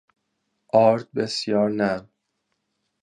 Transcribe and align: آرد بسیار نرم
آرد 0.85 1.07
بسیار 1.15 1.69
نرم 1.69 2.09